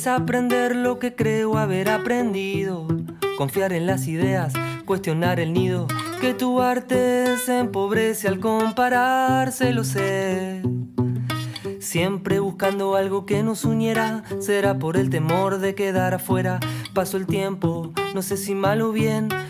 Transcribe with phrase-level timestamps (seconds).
[0.00, 2.86] Desaprender lo que creo haber aprendido.
[3.36, 4.54] Confiar en las ideas,
[4.86, 5.88] cuestionar el nido.
[6.22, 10.62] Que tu arte se empobrece al compararse, lo sé.
[11.80, 16.60] Siempre buscando algo que nos uniera, será por el temor de quedar afuera.
[16.94, 19.28] Pasó el tiempo, no sé si mal o bien,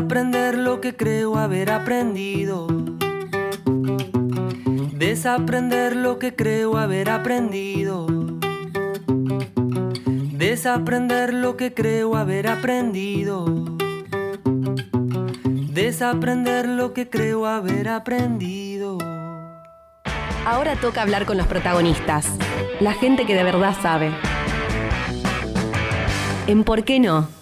[0.00, 2.66] Desaprender lo que creo haber aprendido.
[4.94, 8.06] Desaprender lo que creo haber aprendido.
[10.32, 13.44] Desaprender lo que creo haber aprendido.
[15.70, 18.96] Desaprender lo que creo haber aprendido.
[20.46, 22.26] Ahora toca hablar con los protagonistas,
[22.80, 24.10] la gente que de verdad sabe.
[26.46, 27.39] En ¿Por qué no?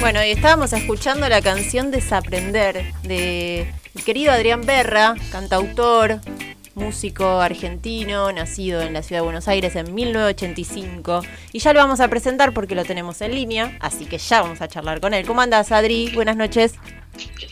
[0.00, 6.20] Bueno, y estábamos escuchando la canción Desaprender de mi querido Adrián Berra, cantautor,
[6.74, 11.22] músico argentino, nacido en la ciudad de Buenos Aires en 1985.
[11.52, 14.60] Y ya lo vamos a presentar porque lo tenemos en línea, así que ya vamos
[14.60, 15.26] a charlar con él.
[15.26, 16.10] ¿Cómo andas, Adri?
[16.14, 16.74] Buenas noches.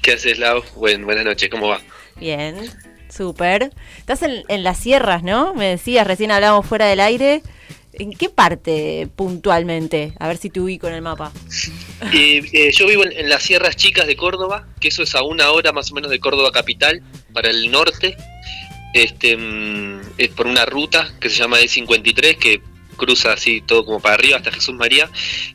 [0.02, 0.62] ¿Qué haces, Lau?
[0.76, 1.80] Buen, buenas noches, ¿cómo va?
[2.16, 2.56] Bien,
[3.08, 3.72] súper.
[3.98, 5.54] Estás en, en las sierras, ¿no?
[5.54, 7.42] Me decías, recién hablábamos fuera del aire.
[7.98, 10.12] ¿En qué parte puntualmente?
[10.18, 11.32] A ver si te ubico en el mapa.
[12.12, 15.50] Eh, eh, yo vivo en, las Sierras Chicas de Córdoba, que eso es a una
[15.52, 17.02] hora más o menos de Córdoba capital,
[17.32, 18.16] para el norte.
[18.92, 22.60] Este, mm, es por una ruta que se llama E53, que
[22.94, 25.10] cruza así todo como para arriba hasta Jesús María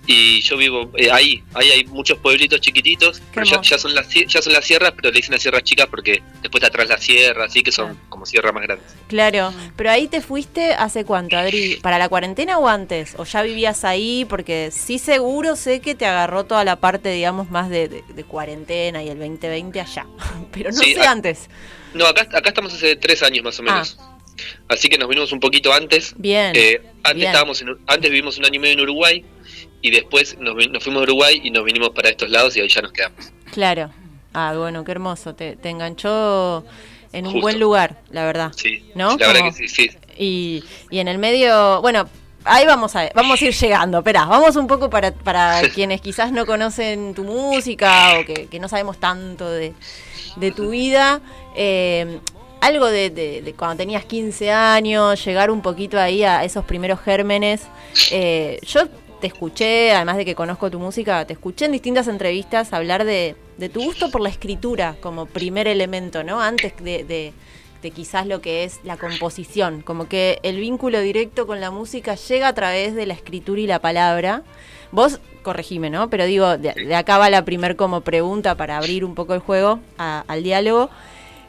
[0.06, 4.08] y yo vivo eh, ahí, ahí hay muchos pueblitos chiquititos, pero ya, ya, son las
[4.10, 6.98] ya son las sierras, pero le dicen las sierras chicas porque después de atrás la
[6.98, 8.98] sierra, así que son como sierras más grandes.
[9.08, 13.16] Claro, pero ahí te fuiste hace cuánto, Adri, ¿para la cuarentena o antes?
[13.18, 14.26] ¿O ya vivías ahí?
[14.30, 18.24] Porque sí seguro sé que te agarró toda la parte, digamos, más de, de, de
[18.24, 20.08] cuarentena y el 2020 allá,
[20.52, 21.50] pero no Sí, sé antes.
[21.94, 23.98] No, acá, acá estamos hace tres años más o menos.
[24.68, 26.14] Así que nos vinimos un poquito antes.
[26.18, 26.52] Bien.
[26.56, 27.28] Eh, antes bien.
[27.28, 29.26] estábamos en, antes vivimos un año y medio en Uruguay
[29.82, 32.68] y después nos, nos fuimos a Uruguay y nos vinimos para estos lados y ahí
[32.68, 33.32] ya nos quedamos.
[33.52, 33.92] Claro.
[34.34, 35.34] Ah, bueno, qué hermoso.
[35.36, 36.66] Te, te enganchó
[37.14, 38.52] en un buen lugar, la verdad.
[38.56, 39.18] Sí, ¿No?
[39.18, 39.90] la verdad que sí, sí.
[40.18, 42.08] Y, y en el medio, bueno,
[42.44, 44.00] ahí vamos a vamos a ir llegando.
[44.00, 48.60] Esperá, vamos un poco para, para quienes quizás no conocen tu música o que, que
[48.60, 49.74] no sabemos tanto de,
[50.36, 51.22] de tu vida.
[51.56, 52.20] Eh,
[52.62, 57.68] algo de, cuando tenías 15 años, llegar un poquito ahí a esos primeros gérmenes.
[58.12, 58.88] Eh, yo
[59.22, 63.36] te escuché, además de que conozco tu música, te escuché en distintas entrevistas hablar de,
[63.58, 66.42] de tu gusto por la escritura como primer elemento, ¿no?
[66.42, 67.34] Antes de
[67.96, 72.50] quizás lo que es la composición, como que el vínculo directo con la música llega
[72.50, 74.44] a través de la escritura y la palabra.
[74.92, 76.10] Vos, corregime, ¿no?
[76.10, 79.80] Pero digo, de, acá va la primer como pregunta para abrir un poco el juego
[79.98, 80.90] al diálogo.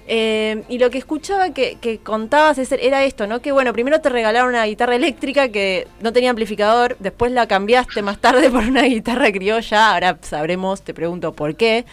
[0.07, 3.41] Eh, y lo que escuchaba que, contabas era esto, ¿no?
[3.41, 8.03] Que bueno, primero te regalaron una guitarra eléctrica que no tenía amplificador, después la cambiaste
[8.03, 11.85] más tarde por una guitarra criolla, ahora sabremos, te pregunto por qué.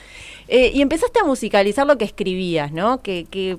[0.48, 3.02] Eh, y empezaste a musicalizar lo que escribías, ¿no?
[3.02, 3.58] Que, que,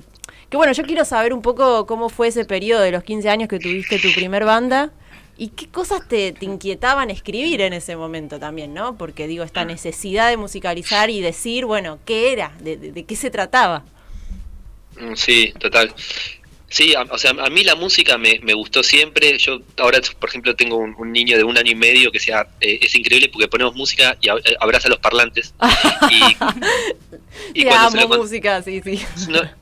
[0.48, 3.48] que, bueno, yo quiero saber un poco cómo fue ese periodo de los 15 años
[3.48, 4.90] que tuviste tu primer banda.
[5.36, 8.98] ¿Y qué cosas te, inquietaban escribir en ese momento también, no?
[8.98, 12.50] Porque digo, esta necesidad de musicalizar y decir, bueno, ¿qué era?
[12.60, 13.84] de qué se trataba?
[15.00, 15.94] Mm, sí, total.
[16.70, 19.38] Sí, o sea, a mí la música me, me, gustó siempre.
[19.38, 22.80] Yo ahora, por ejemplo, tengo un, niño de un año y medio que sea eh,
[22.82, 25.54] es increíble porque ponemos música y eh, abraza los parlantes.
[27.54, 29.00] y, cuando amo música, sí, sí.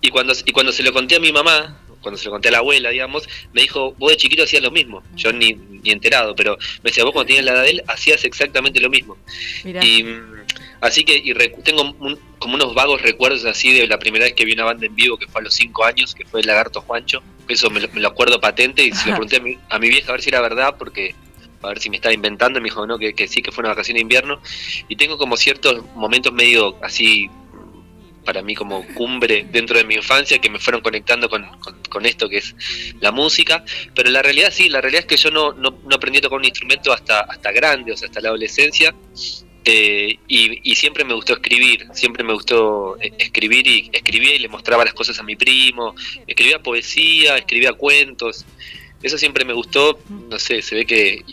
[0.00, 2.52] y cuando y cuando se lo conté a mi mamá, cuando se lo conté a
[2.52, 5.02] la abuela, digamos, me dijo, vos de chiquito hacías lo mismo.
[5.14, 8.24] Yo ni, ni enterado, pero me decía, vos cuando tenías la edad de él hacías
[8.24, 9.16] exactamente lo mismo.
[9.64, 10.44] Y mm,
[10.80, 11.32] Así que y
[11.62, 11.96] tengo
[12.38, 15.16] como unos vagos recuerdos así de la primera vez que vi una banda en vivo,
[15.16, 17.22] que fue a los cinco años, que fue el Lagarto Juancho.
[17.48, 20.28] Eso me lo, acuerdo patente y se lo pregunté a mi, vieja a ver si
[20.28, 21.14] era verdad, porque
[21.62, 22.60] a ver si me estaba inventando.
[22.60, 24.40] Me dijo no, que, sí, que fue una vacación de invierno.
[24.88, 27.30] Y tengo como ciertos momentos medio así
[28.26, 31.46] para mí como cumbre dentro de mi infancia que me fueron conectando con,
[32.04, 32.54] esto que es
[33.00, 33.64] la música,
[33.94, 36.38] pero la realidad sí, la realidad es que yo no, no, no aprendí a tocar
[36.38, 38.94] un instrumento hasta, hasta grande, o sea, hasta la adolescencia,
[39.68, 44.48] eh, y, siempre me gustó escribir, siempre me gustó eh, escribir y escribía y le
[44.48, 45.92] mostraba las cosas a mi primo,
[46.24, 48.46] escribía poesía, escribía cuentos,
[49.02, 51.24] eso siempre me gustó, no sé, se ve que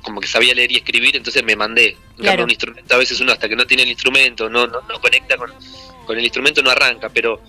[0.00, 1.98] como que sabía leer y escribir, entonces me mandé.
[2.16, 5.52] Un instrumento, a veces uno hasta que no tiene el instrumento, no, no, conecta con,
[6.06, 7.42] con el instrumento, no arranca, pero,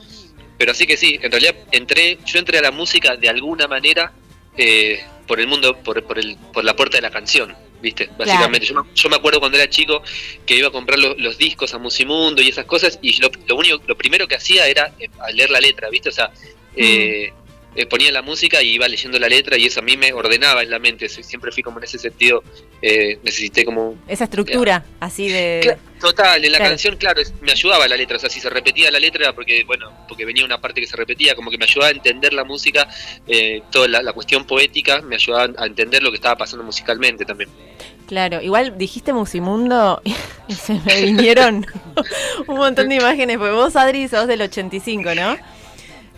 [0.58, 4.12] pero así que sí, en realidad entré, yo entré a la música de alguna manera
[4.58, 7.56] eh, por el mundo, por, por, el, por la puerta de la canción.
[7.82, 8.10] ¿Viste?
[8.18, 8.68] Básicamente.
[8.68, 10.02] Yo, me, acuerdo cuando era chico
[10.46, 13.82] que iba a comprar los, discos a Musimundo y esas cosas, y lo, lo, único,
[13.88, 16.10] lo primero que hacía era eh, leer la letra, ¿viste?
[16.10, 16.32] O sea,
[16.76, 17.32] eh,
[17.78, 20.64] eh, ponía la música y iba leyendo la letra y eso a mí me ordenaba
[20.64, 21.08] en la mente.
[21.08, 22.44] Siempre fui como en ese sentido,
[22.82, 23.96] eh, necesité como...
[24.08, 25.78] Esa estructura, así de...
[26.00, 29.00] Total, en la canción, claro, me ayudaba la letra, o sea, si se repetía la
[29.00, 31.92] letra, porque, bueno, porque venía una parte que se repetía, como que me ayudaba a
[31.92, 32.88] entender la música,
[33.28, 37.50] eh, toda la, cuestión poética, me ayudaba a entender lo que estaba pasando musicalmente también.
[38.08, 40.02] Claro, igual dijiste Musimundo
[40.48, 41.66] y se me vinieron
[42.48, 45.38] un montón de imágenes, porque vos, Adri, sos del 85, ¿no?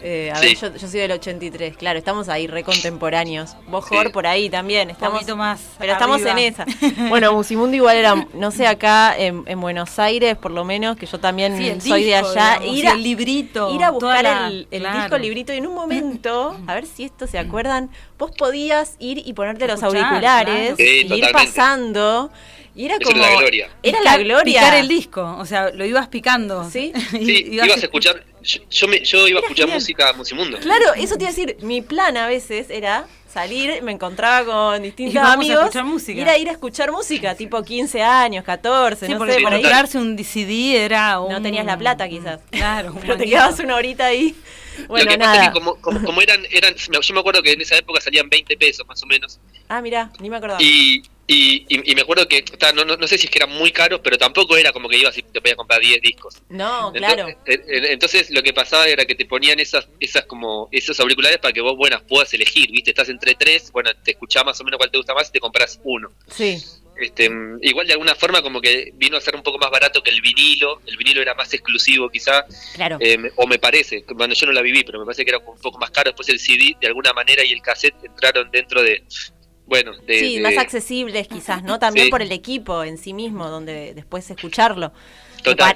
[0.01, 3.55] Eh, a ver, yo, soy del 83, claro, estamos ahí recontemporáneos.
[3.67, 4.89] Vos, Jor, por ahí también.
[4.89, 5.61] Estamos, más.
[5.77, 6.65] Pero estamos en esa.
[7.09, 11.19] Bueno, Musimundo igual era, no sé, acá en, Buenos Aires, por lo menos, que yo
[11.19, 12.63] también soy de allá.
[12.63, 13.73] ir a, el librito.
[13.73, 17.27] Ir a buscar el, disco, el librito, y en un momento, a ver si esto
[17.27, 22.31] se acuerdan, vos podías ir y ponerte los auriculares, y ir pasando.
[22.75, 23.17] Y era como.
[23.17, 23.69] Era la gloria.
[23.83, 24.61] Era la gloria.
[24.61, 26.69] Picar el disco, o sea, lo ibas picando.
[26.69, 28.23] Sí, sí ibas, a escuchar.
[28.41, 30.57] Yo, me, yo iba a escuchar música Musimundo.
[30.59, 31.57] Claro, eso te iba a decir.
[31.61, 35.75] Mi plan a veces era salir, me encontraba con distintos amigos.
[35.75, 36.19] A música.
[36.19, 40.17] Ir a ir a escuchar música, tipo 15 años, 14, no sé, para comprarse un
[40.23, 41.31] CD era un...
[41.31, 42.39] No tenías la plata quizás.
[42.49, 42.95] Claro.
[43.01, 44.35] Pero te quedabas una horita ahí.
[44.87, 45.51] Bueno, nada.
[45.51, 49.01] como, como, eran, eran, yo me acuerdo que en esa época salían 20 pesos más
[49.03, 49.39] o menos.
[49.67, 50.61] Ah, mira, ni me acordaba.
[50.61, 52.43] Y, y, y, me acuerdo que,
[52.73, 54.97] no, no, no, sé si es que eran muy caros, pero tampoco era como que
[54.97, 56.41] ibas y te podías comprar 10 discos.
[56.49, 57.27] No, claro.
[57.45, 61.53] Eh, entonces, lo que pasaba era que te ponían esas esas como esos auriculares para
[61.53, 62.89] que vos, buenas, puedas elegir, ¿viste?
[62.89, 65.39] Estás entre tres, bueno, te escuchás más o menos cuál te gusta más y te
[65.39, 66.09] compras uno.
[66.31, 66.57] Sí.
[66.99, 67.29] Este,
[67.61, 70.21] igual de alguna forma como que vino a ser un poco más barato que el
[70.21, 72.43] vinilo, el vinilo era más exclusivo quizá,
[72.73, 72.97] claro.
[72.99, 75.59] Eh, o me parece, bueno yo no la viví, pero me parece que era un
[75.59, 79.03] poco más caro, después el CD de alguna manera y el cassette entraron dentro de,
[79.69, 81.77] bueno, sí, más accesibles quizás, ¿no?
[81.77, 84.91] También por el equipo en sí mismo, donde después escucharlo.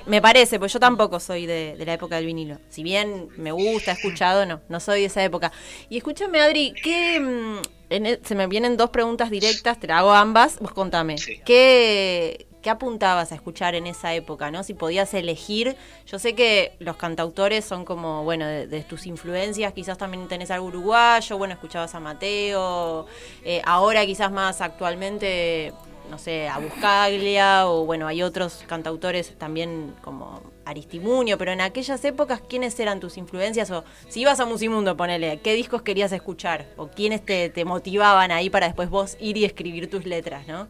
[0.08, 2.58] Me, parece, pues yo tampoco soy de, la época del vinilo.
[2.70, 5.52] Si bien me gusta, he escuchado, no, no soy de esa época.
[5.90, 10.74] Y escúchame, Adri, ¿qué, mm, se me vienen dos preguntas directas, te hago ambas, vos
[10.74, 11.16] contame.
[11.46, 14.64] ¿Qué, ¿Qué apuntabas a escuchar en esa época, no?
[14.64, 15.76] Si podías elegir,
[16.08, 20.68] yo sé que los cantautores son como, bueno, de, tus influencias, quizás también tenés algo
[20.68, 23.06] uruguayo, bueno, escuchabas a Mateo,
[23.44, 25.74] eh, ahora quizás más actualmente,
[26.10, 32.06] no sé, a Buscaglia, o bueno, hay otros cantautores también como Aristimuño, pero en aquellas
[32.06, 33.72] épocas, ¿quiénes eran tus influencias?
[33.72, 36.66] O si ibas a Musimundo, ponele, ¿qué discos querías escuchar?
[36.78, 40.70] ¿O quiénes te, te motivaban ahí para después vos ir y escribir tus letras, no?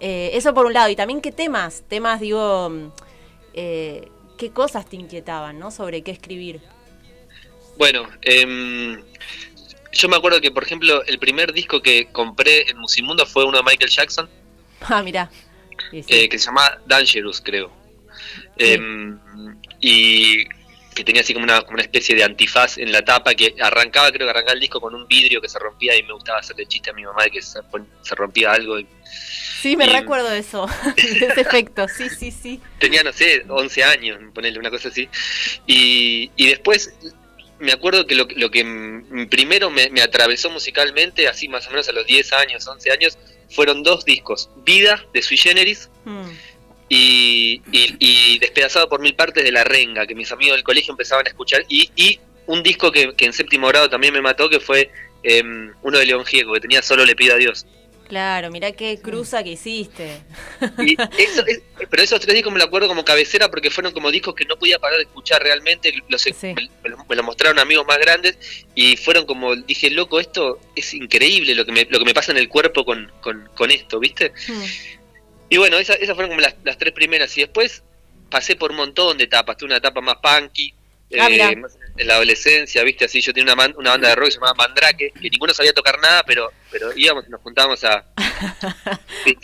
[0.00, 0.88] Eh, eso por un lado.
[0.88, 2.90] Y también qué temas, temas digo, mm,
[3.54, 5.70] eh, qué cosas te inquietaban, ¿no?
[5.70, 6.60] Sobre qué escribir.
[7.76, 9.02] Bueno, em,
[9.92, 13.58] yo me acuerdo que, por ejemplo, el primer disco que compré en Musimundo fue uno
[13.58, 14.28] de Michael Jackson,
[14.80, 15.30] Ah, mirá.
[15.90, 16.14] Sí, sí.
[16.14, 17.70] eh, que se llama Dangerous, creo.
[18.56, 19.18] Em,
[19.80, 20.44] y
[20.98, 24.10] que tenía así como una, como una especie de antifaz en la tapa que arrancaba,
[24.10, 26.66] creo que arrancaba el disco con un vidrio que se rompía y me gustaba hacerle
[26.66, 27.60] chiste a mi mamá de que se,
[28.16, 28.78] rompía algo.
[28.78, 28.86] y
[29.62, 32.60] Sí, me y- recuerdo eso, de ese efecto, sí, sí, sí.
[32.78, 35.08] tenía, no sé, 11 años, ponerle una cosa así.
[35.66, 36.92] Y, y después
[37.60, 38.62] me acuerdo que lo, lo que
[39.30, 43.18] primero me, me atravesó musicalmente, así más o menos a los 10 años, 11 años,
[43.50, 44.50] fueron dos discos.
[44.64, 46.30] Vida, de Sui Generis, Mm.
[46.88, 50.92] Y, y- y Despedazado por mil partes de La Renga, que mis amigos del colegio
[50.92, 51.64] empezaban a escuchar.
[51.68, 54.90] Y, y un disco que, que en séptimo grado también me mató, que fue
[55.22, 57.66] em, uno de León Gieco, que tenía Solo le pido a Dios.
[58.08, 60.22] Claro, mirá qué cruza que hiciste.
[60.78, 64.10] Y eso, es- pero esos tres discos me lo acuerdo como cabecera porque fueron como
[64.10, 65.92] discos que no podía parar de escuchar realmente.
[66.08, 66.32] Los, Sí.
[66.42, 68.38] me, me lo- me lo mostraron amigos más grandes
[68.74, 72.32] y fueron como, dije, loco, esto es increíble lo que me, lo que me pasa
[72.32, 74.32] en el cuerpo con, con, con esto, ¿viste?
[74.48, 74.62] Mm.
[75.48, 77.36] Y bueno, esa- esas fueron como las, las tres primeras.
[77.36, 77.82] Y después
[78.30, 79.56] pasé por un montón de etapas.
[79.56, 80.74] Tuve una etapa más punky.
[81.18, 84.14] Ah, eh, más en la adolescencia, viste, así yo tenía una, man- una banda de
[84.14, 87.40] rock que se llamaba Mandrake, que ninguno sabía tocar nada, pero pero íbamos y nos
[87.40, 88.04] juntábamos a,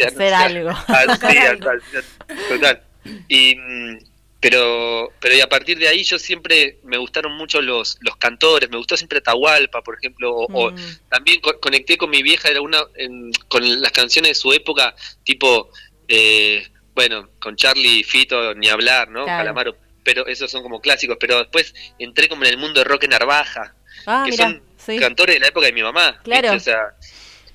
[0.07, 0.73] Hacer algo.
[2.49, 2.83] total.
[3.29, 3.99] Y, mm,
[4.41, 8.69] pero, pero y a partir de ahí yo siempre me gustaron mucho los, los cantores,
[8.71, 10.77] me gustó siempre Atahualpa, por ejemplo, o, o Mm.
[11.09, 14.95] también co- conecté con mi vieja era una, en- con las canciones de su época,
[15.25, 15.71] tipo,
[16.09, 19.25] eh, bueno, con Charlie y Fito, ni hablar, ¿no?
[19.25, 19.41] Claro.
[19.41, 23.05] Calamaro, pero esos son como clásicos, pero después entré como en el mundo de rock
[23.05, 23.75] en Narvaja,
[24.07, 24.99] Ah, que mirá, son sí.
[24.99, 26.21] cantores de la época de mi mamá.
[26.25, 26.53] Claro.
[26.53, 26.71] ¿viste?
[26.71, 26.83] O sea,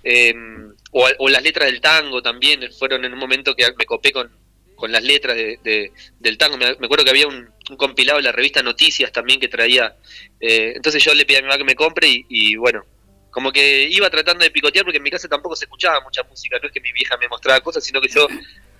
[0.03, 0.33] eh,
[0.91, 4.31] o, o las letras del tango también fueron en un momento que me copé con,
[4.75, 6.57] con las letras de, de- del tango.
[6.57, 9.95] Me, me acuerdo que había un, un compilado de la revista Noticias también que traía.
[10.39, 12.83] eh, entonces yo le pedí a mi mamá que me compre y, y bueno,
[13.31, 16.57] como que iba tratando de picotear porque en mi casa tampoco se escuchaba mucha música.
[16.61, 18.27] No es que mi vieja me mostraba cosas, sino que yo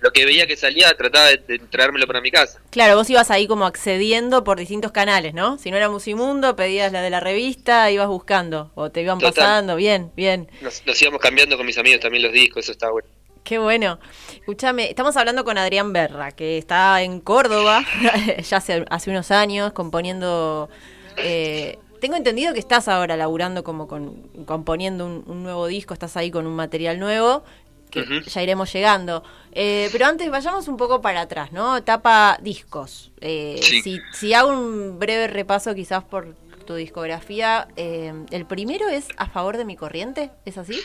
[0.00, 2.60] lo que veía que salía trataba de, de traérmelo para mi casa.
[2.70, 5.58] Claro, vos ibas ahí como accediendo por distintos canales, ¿no?
[5.58, 9.34] Si no era Musimundo, pedías la de la revista, ibas buscando, o te iban Total.
[9.34, 10.50] pasando, bien, bien.
[10.62, 13.08] Nos, nos íbamos cambiando con mis amigos también los discos, eso estaba bueno.
[13.44, 13.98] Qué bueno.
[14.34, 17.84] Escúchame, estamos hablando con Adrián Berra, que está en Córdoba
[18.42, 20.68] ya hace, hace unos años componiendo.
[21.16, 24.14] eh, tengo entendido que estás ahora laburando como con
[24.46, 27.44] componiendo un, un nuevo disco, estás ahí con un material nuevo,
[27.90, 29.22] que ya iremos llegando.
[29.52, 31.76] Eh, pero antes vayamos un poco para atrás, ¿no?
[31.76, 33.10] Etapa discos.
[33.20, 33.82] Eh, Sí.
[33.82, 36.34] si, si hago un breve repaso quizás por
[36.66, 40.78] tu discografía, eh, el primero es A favor de mi corriente, ¿es así?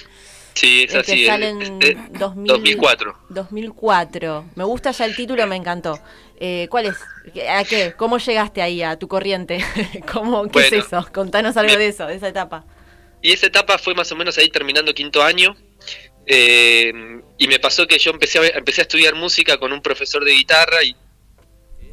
[0.56, 1.26] Sí, es El que así.
[1.26, 3.18] sale el- en este, 2000 2004.
[3.30, 4.46] 2004.
[4.56, 6.00] Me gusta ya el título, me encantó.
[6.40, 6.96] Eh, ¿Cuál es?
[7.50, 7.94] ¿A qué?
[7.98, 9.58] ¿Cómo llegaste ahí a tu corriente?
[10.14, 11.06] ¿Cómo, ¿Qué Bueno, es eso?
[11.14, 12.66] Contanos algo me- de eso, de esa etapa.
[13.22, 15.56] Y esa etapa fue más o menos ahí terminando quinto año.
[16.28, 16.92] eh,
[17.38, 20.32] y me pasó que yo empecé a, empecé a estudiar música con un profesor de
[20.32, 20.96] guitarra y,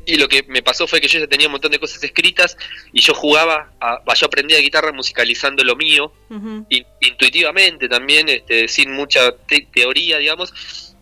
[0.06, 2.56] y lo que me pasó fue que yo ya tenía un montón de cosas escritas
[2.92, 6.12] y yo jugaba, a, yo aprendía guitarra musicalizando lo mío,
[6.70, 10.52] in- intuitivamente también, este, sin mucha te- teoría, digamos,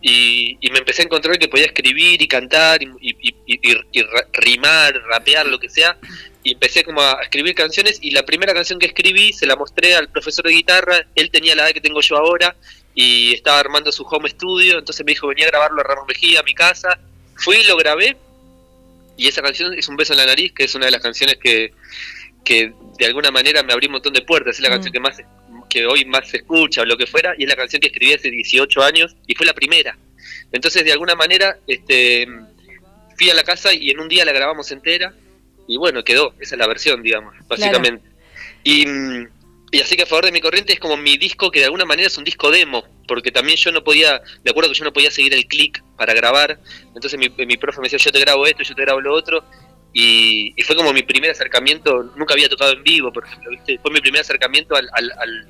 [0.01, 3.15] y, y me empecé a encontrar que podía escribir y cantar y, y-
[3.45, 5.97] y- y- y ra- rimar, rapear, lo que sea,
[6.43, 9.95] y empecé como a escribir canciones y la primera canción que escribí se la mostré
[9.95, 12.55] al profesor de guitarra, él tenía la edad que tengo yo ahora
[12.95, 16.39] y estaba armando su home studio, entonces me dijo venía a grabarlo a Ramos Mejía,
[16.39, 16.99] a mi casa,
[17.35, 18.17] fui y lo grabé
[19.17, 21.37] y esa canción es Un beso en la nariz, que es una de las canciones
[21.37, 21.73] que,
[22.43, 24.73] que de alguna manera me abrió un montón de puertas, es la Mm.
[24.73, 25.17] canción que más
[25.69, 28.13] que hoy más se escucha o lo que fuera, y es la canción que escribí
[28.13, 29.97] hace 18 años y fue la primera.
[30.51, 32.27] Entonces, de alguna manera, este
[33.17, 35.13] fui a la casa y en un día la grabamos entera
[35.67, 38.05] y bueno, quedó, esa es la versión, digamos, básicamente.
[38.63, 39.27] Y, mm,
[39.71, 41.85] y así que a favor de mi corriente es como mi disco que de alguna
[41.85, 44.93] manera es un disco demo, porque también yo no podía, de acuerdo que yo no
[44.93, 46.59] podía seguir el click para grabar,
[46.93, 49.43] entonces mi, mi profe me decía yo te grabo esto, yo te grabo lo otro,
[49.93, 53.79] y, y fue como mi primer acercamiento, nunca había tocado en vivo, por ejemplo, ¿viste?
[53.81, 55.47] fue mi primer acercamiento al, al- al-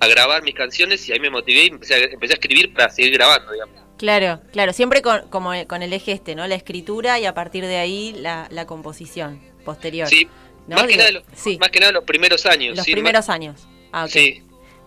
[0.00, 2.90] a grabar mis canciones y ahí me motivé y empecé a, empecé a escribir para
[2.90, 3.80] seguir grabando, digamos.
[3.98, 6.44] Claro, claro, siempre con, como con el eje este, ¿no?
[6.48, 10.08] La escritura y a partir de ahí la, la composición posterior.
[10.08, 10.26] Sí,
[10.66, 10.76] ¿no?
[10.76, 12.76] más, que nada, los, sí, más que nada los primeros años.
[12.76, 13.66] los sí, primeros años.
[13.92, 14.10] Ah, ok.
[14.10, 14.42] Sí,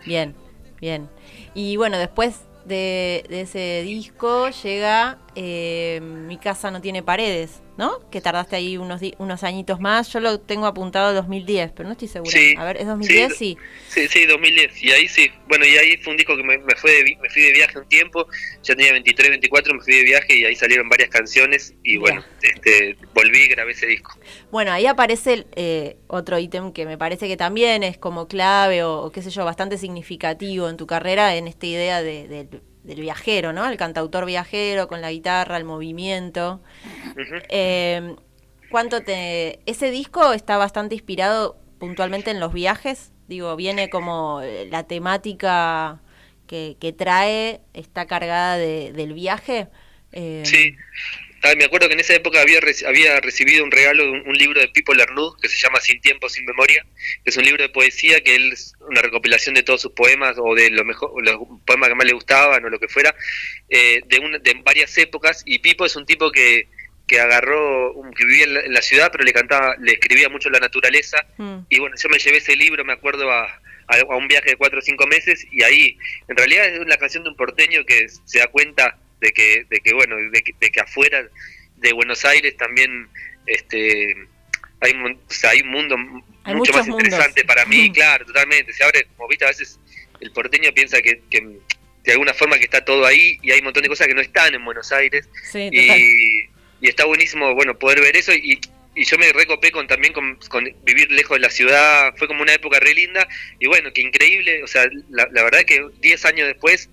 [0.06, 0.36] Bien,
[0.80, 1.10] bien.
[1.54, 8.10] Y bueno, después de, de ese disco llega eh, Mi casa no tiene paredes, ¿no?
[8.10, 10.12] Que tardaste ahí unos, unos añitos más.
[10.12, 12.32] Yo lo tengo apuntado 2010, pero no estoy segura.
[12.32, 12.54] Sí.
[12.58, 13.36] A ver, ¿es 2010?
[13.36, 13.58] Sí.
[13.90, 14.84] Sí, sí, 2010.
[14.84, 15.30] Y ahí sí.
[15.48, 17.78] Bueno, y ahí fue un disco que me, me fue de, me fui de viaje
[17.80, 18.28] un tiempo.
[18.64, 21.74] Ya tenía 23, 24, me fui de viaje y ahí salieron varias canciones.
[21.84, 24.18] Y bueno, este, volví y grabé ese disco.
[24.52, 29.02] Bueno, ahí aparece eh, otro ítem que me parece que también es como clave o,
[29.04, 33.02] o qué sé yo, bastante significativo en tu carrera en esta idea de- del- del
[33.02, 33.66] viajero, ¿no?
[33.68, 36.62] El cantautor viajero con la guitarra, el movimiento.
[37.50, 38.16] Eh,
[38.70, 39.60] ¿Cuánto te...
[39.66, 43.12] Ese disco está bastante inspirado puntualmente en los viajes?
[43.28, 46.02] Digo, viene como eh, la temática
[46.48, 49.68] que, que trae, está cargada de, del viaje.
[50.12, 50.76] Eh, Sí.
[51.58, 54.60] Me acuerdo que en esa época había, había recibido un regalo de un, un libro
[54.62, 56.86] de Pipo Lernud que se llama Sin tiempo, sin memoria.
[57.26, 60.56] Es un libro de poesía que él es una recopilación de todos sus poemas o
[60.56, 63.14] de lo mejor, los poemas que más le gustaban o lo que fuera,
[63.70, 65.44] eh, de, una- de varias épocas.
[65.46, 66.68] Y Pipo es un tipo que,
[67.08, 70.50] que agarró, que vivía en la, en la ciudad, pero le cantaba, le escribía mucho
[70.50, 71.18] la naturaleza.
[71.38, 73.44] mm, Y bueno, yo me llevé ese libro, me acuerdo, a,
[73.88, 75.98] a, a un viaje de cuatro o cinco meses y ahí,
[76.28, 79.80] en realidad es una canción de un porteño que se da cuenta de que, de
[79.80, 81.28] que bueno, de que, de que afuera
[81.78, 83.08] de Buenos Aires también
[83.48, 84.16] este
[84.82, 85.96] hay, o sea, hay un mundo
[86.44, 87.04] Hay mucho más mundos.
[87.04, 88.72] interesante para mí, claro, totalmente.
[88.74, 89.80] Se abre, como viste, a veces
[90.20, 91.40] el porteño piensa que, que
[92.04, 94.22] de alguna forma que está todo ahí y hay un montón de cosas que no
[94.22, 95.28] están en Buenos Aires.
[95.52, 96.50] Sí, y,
[96.82, 98.60] y está buenísimo bueno poder ver eso y,
[98.96, 102.14] y yo me recopé con también con, con vivir lejos de la ciudad.
[102.18, 103.28] Fue como una época re linda
[103.60, 104.62] y bueno que increíble.
[104.64, 106.90] O sea la, la verdad que 10 años después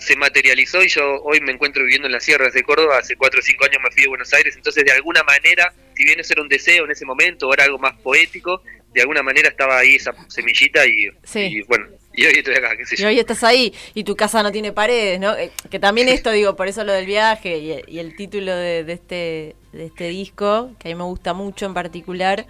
[0.00, 3.40] se materializó y yo hoy me encuentro viviendo en las sierras de Córdoba hace 4
[3.40, 6.32] o 5 años me fui de Buenos Aires entonces de alguna manera si bien eso
[6.34, 9.78] era un deseo en ese momento o era algo más poético de alguna manera estaba
[9.78, 11.40] ahí esa semillita y, Sí.
[11.40, 14.16] y bueno y hoy estoy acá qué sé Y yo hoy estás ahí y tu
[14.16, 15.36] casa no tiene paredes, ¿no?
[15.36, 18.82] Eh, Que también esto, digo, por eso lo del viaje y, y el título de,
[18.82, 22.46] de este, de este disco, que a mí me gusta mucho en particular,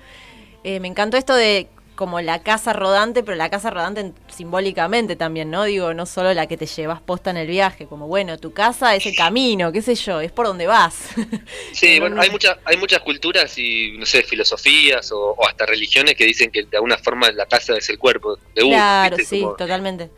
[0.65, 1.69] eh, me encantó esto de
[1.99, 5.65] como la casa rodante, pero la casa rodante en- simbólicamente también, ¿no?
[5.65, 8.95] Digo, no solo la que te llevas posta en el viaje, como bueno, tu casa
[8.95, 11.09] es el camino, qué sé yo, es por donde vas.
[11.73, 12.23] Sí, No, bueno, no.
[12.23, 16.51] hay, muchas hay muchas culturas y, no sé, filosofías o, o hasta religiones que dicen
[16.53, 18.75] que de alguna forma la casa es el cuerpo de uno.
[18.75, 19.37] claro, ¿viste?
[19.37, 20.11] sí, Como- totalmente.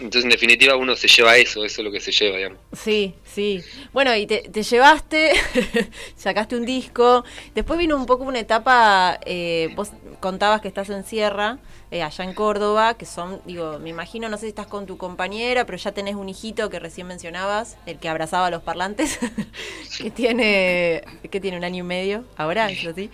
[0.00, 2.58] Entonces, en definitiva, uno se lleva eso, eso es lo que se lleva, digamos.
[2.72, 3.62] Sí, sí.
[3.92, 5.32] Bueno, y te, te llevaste,
[6.16, 7.24] sacaste un disco.
[7.54, 11.58] Después vino un poco una etapa, eh, vos contabas que estás en Sierra,
[11.90, 14.98] eh, allá en Córdoba, que son, digo, me imagino, no sé si estás con tu
[14.98, 19.18] compañera, pero ya tenés un hijito que recién mencionabas, el que abrazaba los parlantes,
[19.98, 23.10] que tiene, que tiene un año y medio, ahora, es así.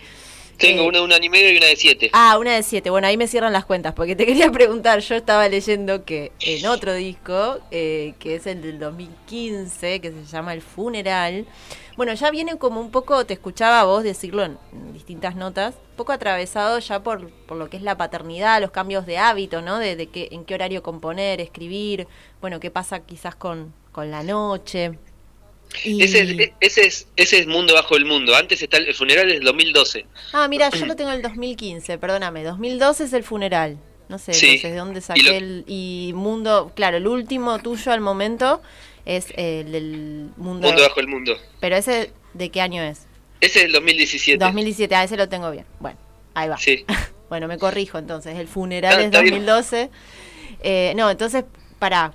[0.57, 2.09] Tengo Eh, una de un año y medio y una de siete.
[2.13, 2.89] Ah, una de siete.
[2.89, 6.65] Bueno, ahí me cierran las cuentas, porque te quería preguntar, yo estaba leyendo que en
[6.67, 11.45] otro disco, eh, que es el del 2015, que se llama El Funeral,
[11.97, 15.95] bueno, ya viene como un poco, te escuchaba vos decirlo en, en distintas notas, un
[15.95, 19.79] poco atravesado ya por, por lo que es la paternidad, los cambios de hábito, ¿no?
[19.79, 22.07] De, de qué, en qué horario componer, escribir,
[22.41, 24.97] bueno, qué pasa quizás con, con la noche.
[25.83, 28.35] Y- Ese, es, ese, es, ese es Mundo Bajo el Mundo.
[28.35, 30.05] Antes está el, el funeral del 2012.
[30.33, 32.43] Ah, mira, yo lo tengo en el 2015, perdóname.
[32.43, 33.77] 2012 es el funeral.
[34.07, 34.45] No sé, Sí.
[34.45, 35.63] entonces, ¿de dónde saqué Y lo- el.
[35.67, 36.71] Y Mundo.
[36.75, 38.61] Claro, el último tuyo al momento
[39.05, 40.67] es el del Mundo.
[40.67, 41.35] Mundo Bajo el Mundo.
[41.59, 43.07] Pero ese, ¿de qué año es?
[43.41, 44.37] Ese es el 2017.
[44.43, 45.65] 2017, ah, ese lo tengo bien.
[45.79, 45.97] Bueno,
[46.33, 46.57] ahí va.
[46.57, 46.85] Sí.
[47.27, 48.37] Bueno, me corrijo entonces.
[48.37, 49.33] El funeral Ah, es está bien.
[49.33, 49.89] 2012.
[50.61, 51.43] Eh, no, entonces,
[51.79, 52.13] pará,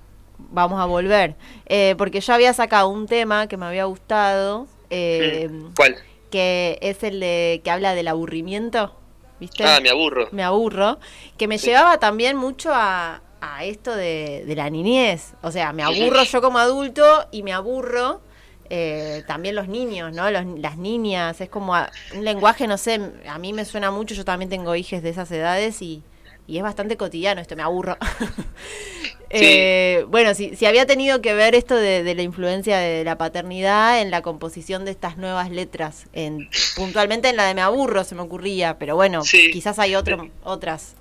[0.50, 1.36] vamos a volver.
[1.66, 4.66] Eh, porque yo había sacado un tema que me había gustado.
[4.90, 5.74] eh, Mm.
[5.76, 5.96] ¿Cuál?
[6.30, 8.94] que es el de que habla del aburrimiento,
[9.40, 9.64] ¿viste?
[9.64, 10.28] Ah, me aburro.
[10.30, 10.98] Me aburro,
[11.36, 15.32] que me llevaba también mucho a, a esto de, de la niñez.
[15.42, 18.20] O sea, me aburro yo como adulto y me aburro
[18.68, 20.30] eh, también los niños, ¿no?
[20.30, 24.14] Los- las niñas, es como a- un lenguaje, no sé, a mí me suena mucho,
[24.14, 26.04] yo también tengo hijas de esas edades y,
[26.46, 27.96] y es bastante cotidiano esto, me aburro.
[29.32, 33.16] Eh, bueno, si, si había tenido que ver esto de, de la influencia de la
[33.16, 38.02] paternidad en la composición de estas nuevas letras, en, puntualmente en la de me aburro
[38.04, 39.50] se me ocurría, pero bueno, Sí.
[39.52, 40.94] quizás hay otro, otras.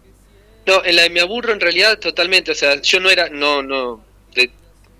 [0.67, 3.63] No, en la de me aburro en realidad totalmente, o sea, yo no era, no,
[3.63, 3.99] no,
[4.35, 4.51] de-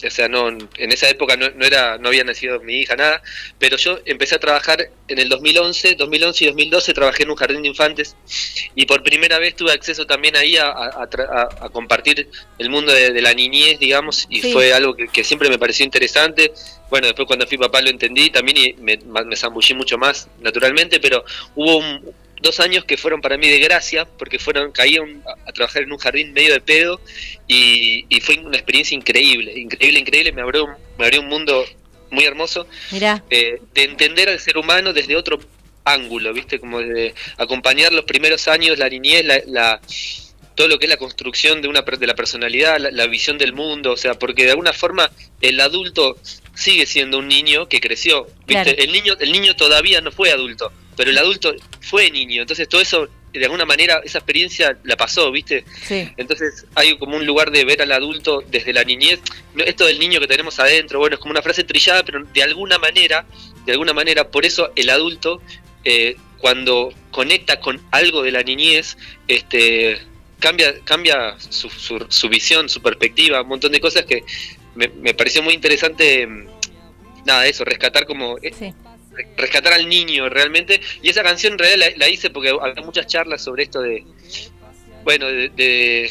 [0.06, 3.22] o sea, no, en esa época no, no era, no había nacido mi hija, nada,
[3.58, 7.62] pero yo empecé a trabajar en el 2011, 2011 y 2012 trabajé en un jardín
[7.64, 8.16] de infantes
[8.76, 13.12] y por primera vez tuve acceso también ahí a, a- a compartir el mundo de,
[13.12, 14.52] de la niñez, digamos, y Sí.
[14.54, 16.52] fue algo que, que siempre me pareció interesante.
[16.90, 21.00] Bueno, después cuando fui papá lo entendí también y me, me zambullí mucho más, naturalmente,
[21.00, 21.24] pero
[21.56, 25.24] hubo un- dos años que fueron para mí de gracia, porque fueron caí a, un-
[25.48, 27.02] a trabajar en un jardín medio de pedo
[27.48, 30.32] y, y fue una experiencia increíble, increíble, increíble.
[30.32, 31.66] Me abrió, me abrió un mundo
[32.12, 35.40] muy hermoso, Mirá, eh, de entender al ser humano desde otro
[35.86, 36.60] ángulo, ¿viste?
[36.60, 39.82] Como de acompañar los primeros años, la niñez, la, la-
[40.56, 43.54] todo lo que es la construcción de una de la personalidad, la, la visión del
[43.54, 46.18] mundo, o sea, porque de alguna forma el adulto
[46.54, 48.64] sigue siendo un niño que creció, ¿viste?
[48.64, 48.72] Claro.
[48.78, 50.70] El niño el niño todavía no fue adulto,
[51.00, 55.32] pero el adulto fue niño, entonces todo eso de alguna manera esa experiencia la pasó,
[55.32, 55.64] ¿viste?
[55.82, 56.10] sí.
[56.18, 59.22] Entonces hay como un lugar de ver al adulto desde la niñez.
[59.54, 62.44] No, Esto del niño que tenemos adentro, bueno, es como una frase trillada, pero de
[62.44, 63.26] alguna manera,
[63.66, 65.42] de alguna manera, por eso el adulto,
[65.86, 68.98] eh, cuando conecta con algo de la niñez,
[69.30, 70.02] este
[70.42, 74.26] cambia, cambia su, su, su visión, su perspectiva, un montón de cosas que
[74.76, 76.48] me, me pareció muy interesante, mm,
[77.26, 78.74] nada, eso, rescatar como eh, Sí.
[79.20, 80.80] Re- rescatar al niño realmente.
[81.02, 84.04] Y esa canción en realidad la, la hice porque había muchas charlas sobre esto de,
[85.04, 86.10] bueno, de, de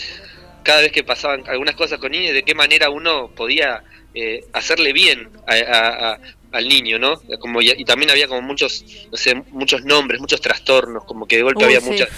[0.63, 3.83] cada vez que pasaban algunas cosas con niños, de qué manera uno podía
[4.15, 6.19] eh, hacerle bien a, a- a-
[6.51, 7.21] al niño, ¿no?
[7.41, 11.37] Como y, y también había como muchos, no sé, muchos nombres, muchos trastornos, como que
[11.37, 11.91] de golpe Uy, había sí.
[11.91, 12.09] muchas,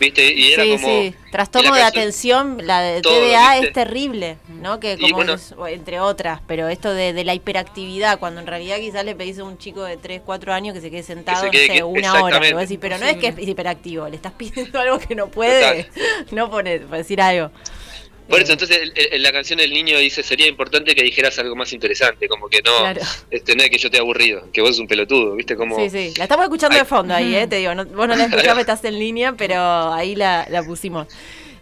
[0.00, 0.32] ¿viste?
[0.32, 0.86] Y era sí, como...
[0.88, 1.14] sí.
[1.30, 3.66] Trastorno de atención, la de Todo, TDA ¿viste?
[3.66, 4.80] es terrible, ¿no?
[4.80, 8.76] Que como bueno- es- entre otras, pero esto de, de la hiperactividad, cuando en realidad
[8.78, 11.58] quizás le pedís a un chico de 3, 4 años que se quede sentado, Que
[11.58, 12.48] se quede no sé, que- una hora.
[12.48, 15.28] y vos decís, pero no es que es hiperactivo, le estás pidiendo algo que no
[15.28, 15.90] puede,
[16.30, 17.50] no poner, por decir algo.
[18.28, 21.02] Por Eh, eso, entonces, el- el- en la canción el niño dice, sería importante que
[21.02, 23.00] dijeras algo más interesante, como que no, Claro.
[23.30, 25.54] este, no es que yo te aburrido, que vos sos un pelotudo, ¿viste?
[25.56, 27.46] Como, Sí, sí, la estamos escuchando de fondo ahí, ¿eh?
[27.46, 31.06] Te digo, no- vos no la escuchás, estás en línea, pero ahí la, la pusimos.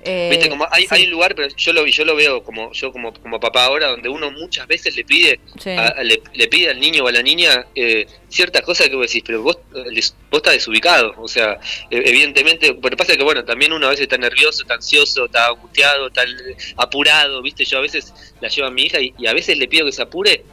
[0.07, 2.71] Eh, Viste, como hay, sí, hay un lugar, pero yo lo, yo lo veo como
[2.73, 5.71] yo como, como papá ahora, donde uno muchas veces le pide sí.
[5.71, 8.97] a- a- le, le pide al niño o a la niña eh, ciertas cosas que
[8.97, 9.59] vos decís, pero vos,
[9.91, 11.59] les- vos estás desubicado, o sea,
[11.91, 15.47] eh, evidentemente, pero pasa que bueno, también uno a veces está nervioso, está ansioso, está
[15.47, 19.27] angustiado, está eh, apurado, viste, yo a veces la llevo a mi hija y, y
[19.27, 20.45] a veces le pido que se apure.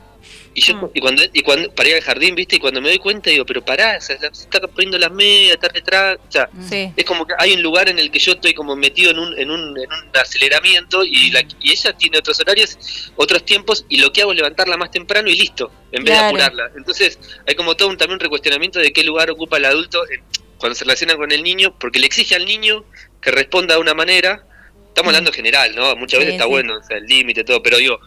[0.54, 0.90] Y yo Mm.
[0.94, 3.46] y cuando y cuando para ir al jardín, viste, y cuando me doy cuenta digo,
[3.46, 6.92] pero pará, o sea, la- se está poniendo las medias, está detrás, o sea, Sí.
[6.96, 9.40] es como que hay un lugar en el que yo estoy como metido en un,
[9.40, 12.78] en un, en un aceleramiento y, la, y ella tiene otros horarios,
[13.16, 16.22] otros tiempos y lo que hago es levantarla más temprano y listo, en vez Claro.
[16.24, 16.72] de apurarla.
[16.76, 20.24] Entonces hay como todo un, también un recuestionamiento de qué lugar ocupa el adulto en-
[20.58, 22.84] cuando se relaciona con el niño, porque le exige al niño
[23.22, 24.46] que responda de una manera.
[24.90, 25.96] Estamos hablando en general, ¿no?
[25.96, 26.50] Muchas Sí, veces está sí.
[26.50, 28.00] bueno, o sea, el límite, todo, pero digo,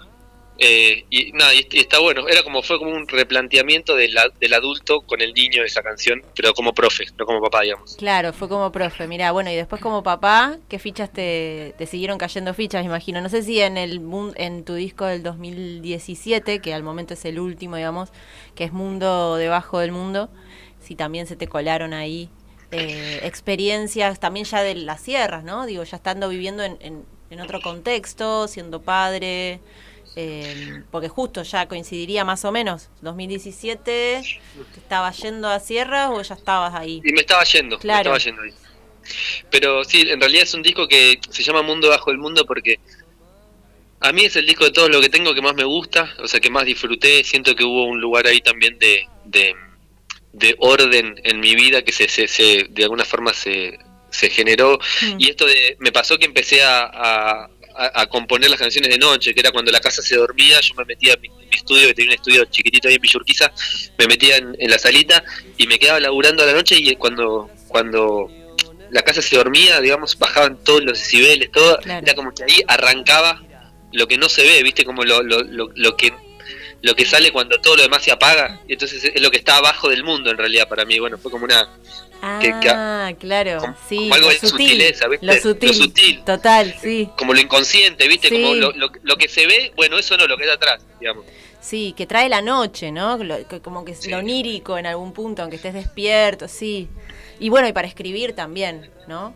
[0.59, 2.29] eh, y nada, y, está bueno.
[2.29, 5.83] Era como fue como un replanteamiento del, a- del adulto con el niño de esa
[5.83, 7.97] canción, pero como profe, no como papá, digamos.
[7.97, 9.07] Claro, fue como profe.
[9.09, 13.21] Mira, bueno, y después como papá, ¿qué fichas te, te siguieron cayendo fichas, imagino?
[13.21, 14.01] No sé si en el
[14.37, 18.11] en tu disco del 2017, que al momento es el último, digamos,
[18.55, 20.31] que es Mundo debajo del mundo,
[20.81, 22.29] si también se te colaron ahí
[22.71, 25.67] eh, experiencias también ya de las sierras, ¿no?
[25.67, 29.59] Digo, ya estando viviendo en, en- en otro contexto, siendo padre,
[30.17, 34.23] eh, porque justo ya coincidiría más o menos, 2017,
[34.77, 37.01] ¿estaba yendo a sierras o ya estabas ahí?
[37.05, 38.11] Y me estaba yendo, Claro.
[38.13, 38.55] me estaba yendo ahí.
[39.51, 42.79] Pero sí, en realidad es un disco que se llama Mundo Bajo el Mundo porque
[44.01, 46.29] a mí es el disco de todo lo que tengo que más me gusta, o
[46.29, 47.25] sea, que más disfruté.
[47.25, 49.55] Siento que hubo un lugar ahí también de, de,
[50.33, 53.79] de orden en mi vida que se, se, se- de alguna forma se,
[54.11, 54.79] se generó.
[55.03, 55.17] Mm.
[55.21, 58.99] Y esto de, me pasó que empecé a, a, a- a componer las canciones de
[58.99, 61.57] noche, que era cuando la casa se dormía, yo me metía en mi, en mi
[61.57, 63.53] estudio, que tenía un estudio chiquitito ahí en Villurquiza,
[63.99, 65.23] me metía en, en la salita
[65.57, 68.31] y me quedaba laburando a la noche y cuando, cuando
[68.91, 72.05] la casa se dormía, digamos, bajaban todos los decibeles, todo, Claro.
[72.07, 73.43] era como que ahí arrancaba
[73.93, 76.13] lo que no se ve, viste, como lo, lo, lo, lo que
[76.85, 79.57] lo que sale cuando todo lo demás se apaga, y entonces es lo que está
[79.57, 81.67] abajo del mundo en realidad para mí, bueno, fue como una
[82.41, 85.27] que- que- Ah, claro, como- sí, como algo de sutil, sutileza, ¿viste?
[85.27, 88.35] lo Lo sutil, total, sí, como lo inconsciente, viste, Sí.
[88.35, 91.25] como lo, lo, lo que se ve, bueno, eso no, lo que está atrás, digamos.
[91.61, 93.17] sí, que trae la noche, ¿no?
[93.17, 94.11] Lo- que como que es Sí.
[94.11, 96.89] lo onírico en algún punto, aunque estés despierto, sí.
[97.41, 99.35] Y bueno, y para escribir también, ¿no?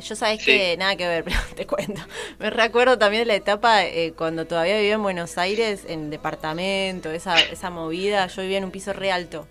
[0.00, 0.46] Yo sabes Sí.
[0.46, 2.00] que nada que ver, pero te cuento.
[2.38, 7.38] Me recuerdo también la etapa eh, cuando todavía vivía en Buenos Aires, en departamento, esa,
[7.40, 8.26] esa movida.
[8.28, 9.46] Yo vivía en un piso re alto.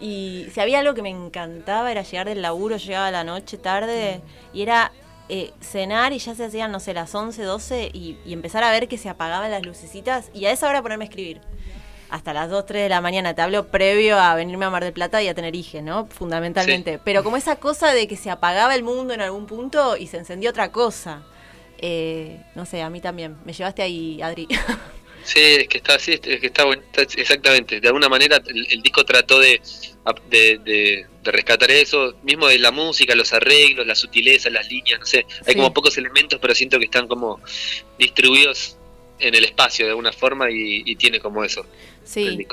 [0.00, 3.56] Y si había algo que me encantaba era llegar del laburo, llegaba a la noche
[3.56, 4.20] tarde
[4.52, 4.90] y era
[5.28, 8.72] eh, cenar y ya se hacían, no sé, las 11, 12 y, y empezar a
[8.72, 11.40] ver que se apagaban las lucecitas y a esa hora ponerme a escribir.
[12.12, 14.92] Hasta las 2, 3 de la mañana, te hablo previo a venirme a Mar del
[14.92, 16.04] Plata y a tener hije, ¿no?
[16.06, 16.98] Fundamentalmente.
[17.02, 20.18] Pero como esa cosa de que se apagaba el mundo en algún punto y se
[20.18, 21.22] encendía otra cosa.
[21.78, 23.38] Eh, no sé, a mí también.
[23.46, 24.46] Me llevaste ahí, Adri.
[25.24, 27.80] Sí, es que está así, es que está, bueno, está- exactamente.
[27.80, 29.62] De alguna manera el, el disco trató de,
[30.28, 34.98] de, de- de rescatar eso, mismo de la música, los arreglos, la sutileza, las líneas,
[34.98, 35.18] no sé.
[35.46, 35.54] Hay Sí.
[35.54, 37.38] como pocos elementos, pero siento que están como
[38.00, 38.76] distribuidos
[39.20, 41.64] en el espacio de alguna forma y, y tiene como eso
[42.04, 42.46] sí.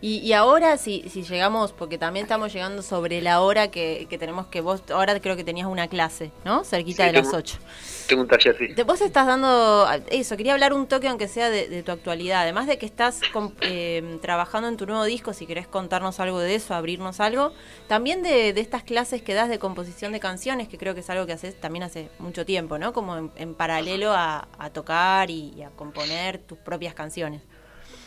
[0.00, 4.18] Y, y ahora, si, si llegamos, porque también estamos llegando sobre la hora que, que
[4.18, 6.62] tenemos que vos, ahora creo que tenías una clase, ¿no?
[6.62, 7.58] Cerquita Sí, de las tengo- 8.
[8.06, 8.82] Tengo un taller, sí.
[8.82, 12.66] Vos estás dando eso, quería hablar un toque aunque sea de, de tu actualidad, además
[12.66, 13.20] de que estás
[13.62, 17.52] eh, trabajando en tu nuevo disco, si querés contarnos algo de eso, abrirnos algo,
[17.88, 21.08] también de, de estas clases que das de composición de canciones, que creo que es
[21.08, 22.92] algo que haces también hace mucho tiempo, ¿no?
[22.92, 27.40] Como en, en paralelo a, a tocar y, y a componer tus propias canciones.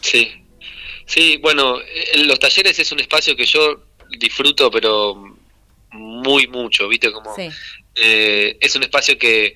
[0.01, 0.43] Sí,
[1.05, 3.83] sí, bueno, eh, los talleres es un espacio que yo
[4.19, 5.15] disfruto, pero
[5.91, 7.11] muy mucho, ¿viste?
[7.11, 7.49] Como Sí,
[7.95, 9.53] eh, es un espacio que,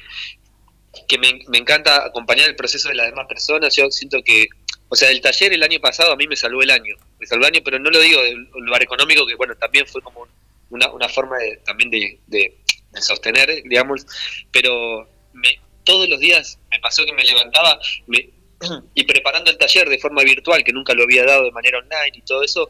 [1.07, 3.75] que me, me encanta acompañar el proceso de las demás personas.
[3.75, 4.47] Yo siento que,
[4.89, 7.45] o sea, el taller el año pasado a mí me salvó el año, me salvó
[7.45, 10.27] el año, pero no lo digo del lugar económico, que bueno, también fue como
[10.69, 12.57] una, una forma de, también de, de-
[12.91, 14.05] de sostener, digamos,
[14.51, 18.29] pero me, todos los días me pasó que me levantaba me,
[18.95, 22.11] y preparando el taller de forma virtual, que nunca lo había dado de manera online
[22.17, 22.69] y todo eso,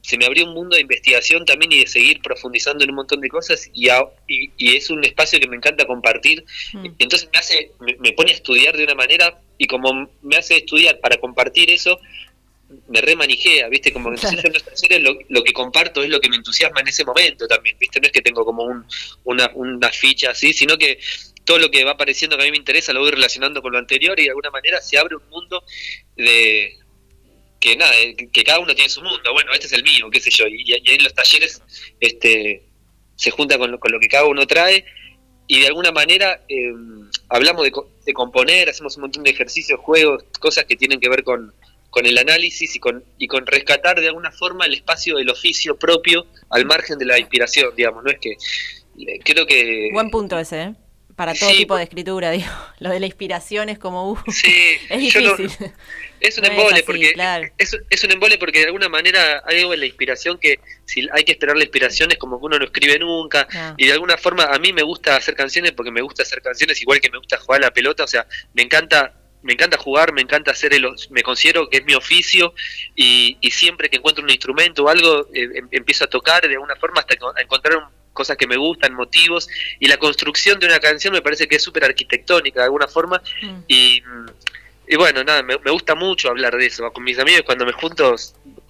[0.00, 3.20] se me abrió un mundo de investigación también y de seguir profundizando en un montón
[3.20, 6.44] de cosas y, a- y, y es un espacio que me encanta compartir.
[6.72, 6.86] Mm.
[6.98, 10.56] Entonces me hace, me, me pone a estudiar de una manera y como me hace
[10.58, 11.98] estudiar para compartir eso,
[12.88, 13.92] me remanijea, ¿viste?
[13.92, 14.48] Como que entonces Claro.
[14.48, 17.46] en los talleres lo, lo que comparto es lo que me entusiasma en ese momento
[17.48, 17.98] también, ¿viste?
[18.00, 18.84] No es que tengo como un,
[19.24, 20.98] una, una ficha así, sino que
[21.48, 23.78] todo lo que va apareciendo que a mí me interesa lo voy relacionando con lo
[23.78, 25.64] anterior y de alguna manera se abre un mundo
[26.14, 26.76] de
[27.58, 30.20] que nada, eh, que, cada uno tiene su mundo, bueno, este es el mío, qué
[30.20, 31.62] sé yo, y, ahí en los talleres
[32.00, 32.64] este
[33.16, 34.84] se junta con lo, con lo que cada uno trae
[35.46, 36.70] y de alguna manera eh,
[37.30, 37.72] hablamos de,
[38.04, 41.54] de componer, hacemos un montón de ejercicios, juegos, cosas que tienen que ver con,
[41.88, 45.78] con el análisis y con, y con rescatar de alguna forma el espacio del oficio
[45.78, 50.38] propio al margen de la inspiración, digamos, no es que eh, creo que buen punto
[50.38, 50.74] ese, ¿eh?
[51.18, 52.46] Para todo Sí, tipo de escritura, digo.
[52.78, 55.72] Lo de la inspiración es como, uh, Sí, es no- difícil.
[56.20, 57.48] Es un No es embole así, porque claro.
[57.58, 61.06] es, es un embole porque de alguna manera hay algo en la inspiración que si
[61.12, 63.74] hay que esperar la inspiración es como que uno no escribe nunca Ah.
[63.76, 66.82] y de alguna forma a mí me gusta hacer canciones porque me gusta hacer canciones
[66.82, 70.12] igual que me gusta jugar a la pelota, o sea, me encanta me encanta jugar,
[70.12, 72.52] me encanta hacer el, me considero que es mi oficio
[72.96, 76.54] y, y siempre que encuentro un instrumento o algo eh, em- empiezo a tocar de
[76.54, 77.84] alguna forma hasta a encontrar un-
[78.18, 79.48] cosas que me gustan, motivos
[79.80, 83.22] y la construcción de una canción me parece que es súper arquitectónica de alguna forma
[83.42, 83.60] Mm.
[83.68, 84.02] y,
[84.88, 86.90] y bueno, nada, me, me gusta mucho hablar de eso.
[86.92, 88.16] Con mis amigos, cuando me junto,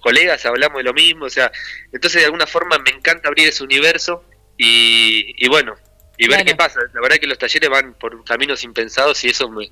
[0.01, 1.25] colegas, hablamos de lo mismo.
[1.25, 1.51] O sea,
[1.91, 4.23] entonces de alguna forma me encanta abrir ese universo
[4.57, 5.75] y, y bueno,
[6.17, 6.45] y ver Claro.
[6.45, 6.79] qué pasa.
[6.93, 9.69] La verdad que los talleres van por caminos impensados y eso me,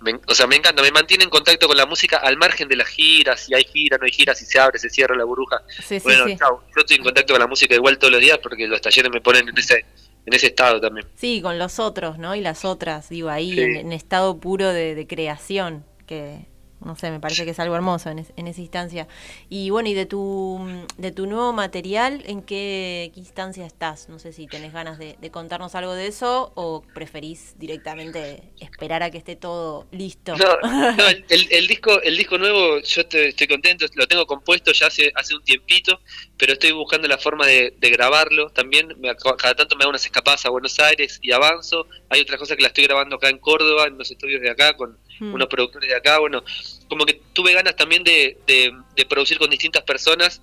[0.00, 0.82] me- o sea, me encanta.
[0.82, 3.40] Me mantiene en contacto con la música al margen de las giras.
[3.40, 5.62] Si hay gira, no hay gira, si se abre, se cierra la burbuja.
[5.86, 6.36] Sí, bueno, sí.
[6.38, 6.62] chao.
[6.74, 9.20] Yo estoy en contacto con la música igual todos los días porque los talleres me
[9.20, 9.84] ponen en ese,
[10.26, 11.06] en ese estado también.
[11.16, 12.34] Sí, con los otros, ¿no?
[12.34, 16.46] Y las otras, digo, ahí en, en estado puro de, de creación, que
[16.84, 19.08] no sé, me parece que es algo hermoso en, es- en esa instancia.
[19.48, 20.60] Y bueno, y de tu
[20.98, 24.08] de tu nuevo material, ¿en qué, qué instancia estás?
[24.08, 29.02] No sé si tenés ganas de, de contarnos algo de eso o preferís directamente esperar
[29.02, 30.38] a que esté todo listo.
[30.38, 30.46] No,
[30.96, 34.86] no, el, el- disco, el disco nuevo, yo estoy, estoy contento, lo tengo compuesto ya
[34.86, 36.00] hace, hace un tiempito,
[36.36, 38.88] pero estoy buscando la forma de, de grabarlo también.
[39.00, 41.88] Me- cada tanto me hago unas escapadas a Buenos Aires y avanzo.
[42.08, 44.76] Hay otras cosas que la estoy grabando acá en Córdoba, en los estudios de acá,
[44.76, 45.34] con Mm.
[45.34, 46.18] unos productores de acá.
[46.18, 46.42] Bueno,
[46.88, 50.40] como que tuve ganas también de, de- de producir con distintas personas,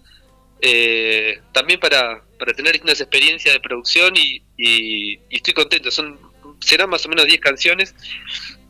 [0.61, 5.91] eh, también para, para tener distintas experiencias de producción y, y- y estoy contento.
[5.91, 6.17] Son
[6.59, 7.93] serán más o menos 10 canciones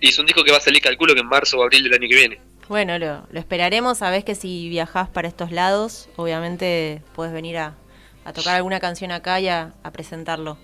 [0.02, 1.94] y es un disco que va a salir, calculo que en marzo o abril del
[1.94, 2.40] año que viene.
[2.68, 4.00] Bueno, lo, lo esperaremos.
[4.00, 7.76] Sabés que si viajás para estos lados, obviamente puedes venir a,
[8.26, 10.58] a tocar alguna canción acá y a, a presentarlo.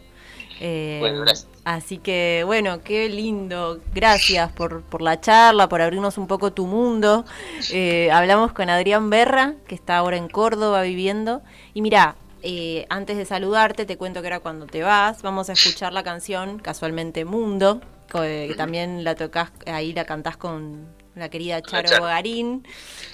[0.59, 1.47] Eh, Bueno, gracias.
[1.65, 3.79] Así que, bueno, qué lindo.
[3.93, 7.23] Gracias por, por la charla, por abrirnos un poco tu mundo.
[7.71, 11.41] Eh, hablamos con Adrián Berra, que está ahora en Córdoba viviendo.
[11.73, 15.21] Y mira, eh, antes de saludarte, te cuento que era cuando te vas.
[15.21, 17.79] Vamos a escuchar la canción, casualmente Mundo,
[18.21, 22.03] eh, que también la tocas, ahí la cantás con la querida Charo Charo.
[22.03, 22.67] Garín.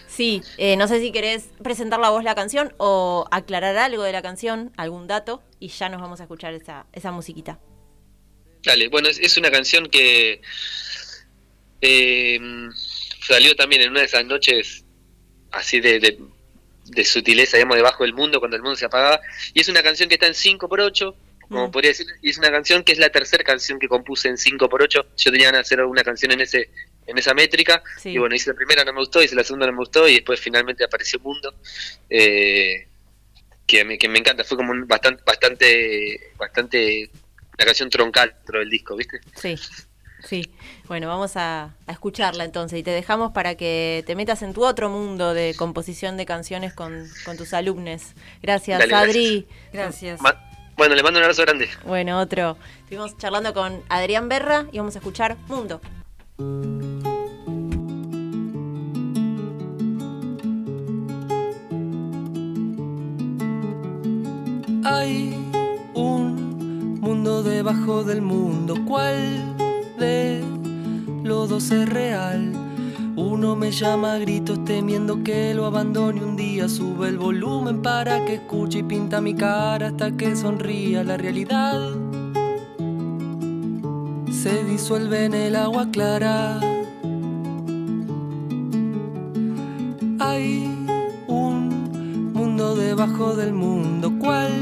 [0.07, 4.11] Sí, eh, no sé si querés presentar la voz la canción o aclarar algo de
[4.11, 7.59] la canción, algún dato, y ya nos vamos a escuchar esa, esa musiquita.
[8.63, 10.41] Dale, bueno, es, es una canción que
[11.81, 12.39] eh,
[13.21, 14.83] salió también en una de esas noches
[15.51, 16.19] así de, de,
[16.85, 19.19] de sutileza, digamos, debajo del mundo, cuando el mundo se apagaba.
[19.53, 21.15] Y es una canción que está en 5 por 8
[21.49, 21.71] como Mm.
[21.71, 24.69] podría decir, y es una canción que es la tercera canción que compuse en 5
[24.69, 26.69] por 8 Yo tenía ganas de hacer una canción en ese
[27.07, 27.81] en esa métrica.
[27.97, 28.09] Sí.
[28.09, 30.13] Y bueno, hice la primera, no me gustó, hice la segunda, no me gustó, y
[30.13, 31.55] después finalmente apareció Mundo.
[32.07, 32.85] Eh,
[33.65, 37.09] que me, que me encanta, fue como un bastante, bastante, bastante
[37.59, 39.19] una canción troncal dentro del disco, ¿viste?
[39.35, 39.55] Sí.
[40.21, 40.51] Sí,
[40.89, 44.65] bueno, vamos a, a escucharla entonces y te dejamos para que te metas en tu
[44.65, 48.01] otro mundo de composición de canciones con, con tus alumnos.
[48.41, 49.47] Gracias, Dale, Adri.
[49.71, 50.19] Gracias.
[50.21, 50.35] Ma-
[50.75, 51.69] Bueno, le mando un abrazo grande.
[51.85, 52.57] Bueno, otro.
[52.81, 55.79] Estuvimos charlando con Adrián Berra y vamos a escuchar Mundo.
[56.37, 57.09] Mundo
[67.59, 68.73] debajo del mundo.
[68.87, 69.53] ¿Cuál
[69.97, 70.41] de
[71.25, 72.53] los dos es real?
[73.17, 76.69] Uno me llama a gritos temiendo que lo abandone un día.
[76.69, 81.89] Sube el volumen para que escuche y pinta mi cara hasta que sonría la realidad.
[84.31, 86.61] Se disuelve en el agua clara.
[90.19, 90.63] Hay
[91.27, 94.13] un mundo debajo del mundo.
[94.17, 94.53] ¿Cuál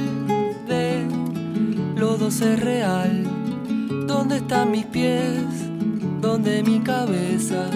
[0.67, 1.05] de
[1.95, 2.76] los dos real?
[4.47, 6.21] ¿Dónde están mis pies?
[6.21, 7.69] ¿Dónde mi cabeza?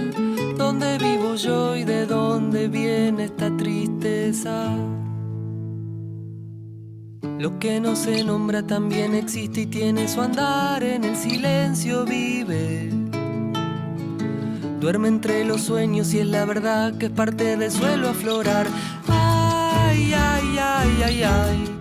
[0.58, 4.74] ¿Dónde vivo yo y de dónde viene esta tristeza?
[7.40, 12.90] Lo que no se nombra también existe y tiene su andar en el silencio vive.
[14.80, 18.68] Duerme entre los sueños y es la verdad que es parte del suelo aflorar.
[19.10, 21.81] Ay, ay, ay, ay, ay.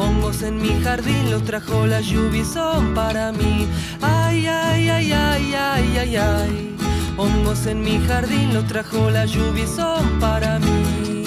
[0.00, 3.68] Hongos en mi jardín los trajo la lluvia y son para mí.
[4.00, 6.76] Ay, ay, ay, ay, ay, ay, ay.
[7.18, 11.24] Hongos en mi jardín los trajo la lluvia y son para mí.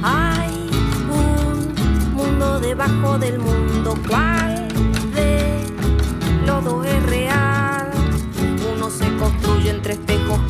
[0.00, 0.70] Hay
[1.10, 3.98] un mundo debajo del mundo.
[4.08, 4.68] ¿Cuál
[5.12, 5.64] de
[6.46, 7.90] los dos es real?
[8.72, 9.96] Uno se construye entre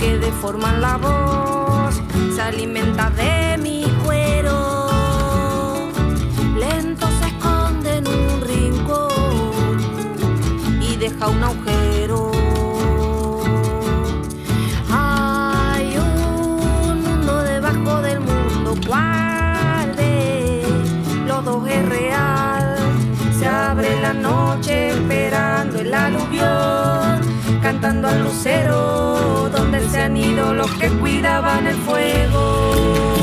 [0.00, 2.00] que deforman la voz.
[2.34, 4.88] Se alimenta de mi cuero.
[6.58, 9.76] Lento se esconde en un rincón
[10.80, 12.39] y deja un agujero.
[27.70, 33.14] Cantando al lucero, donde se han ido los que cuidaban el fuego.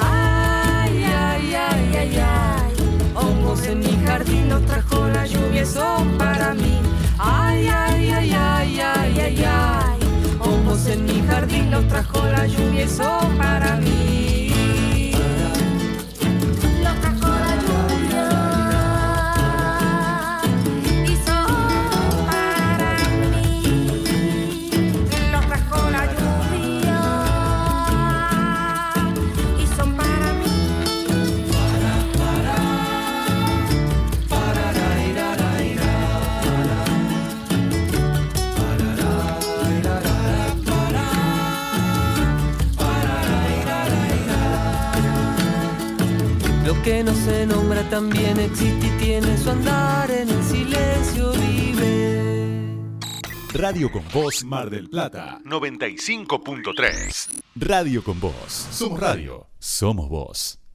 [0.00, 2.74] Ay, ay, ay, ay, ay.
[3.16, 6.80] Hongos en mi jardín los trajo la lluvia, son para mí.
[7.18, 9.98] Ay, ay, ay, ay, ay, ay, ay.
[10.38, 14.19] Hongos en mi jardín los trajo la lluvia, son para mí.
[46.90, 52.98] Que no se nombra también existe y tiene su andar en el silencio vive.
[53.52, 57.42] Radio con Voz Mar del Plata 95.3.
[57.54, 58.66] Radio con Voz.
[58.72, 59.46] Somos radio.
[59.60, 60.59] Somos voz.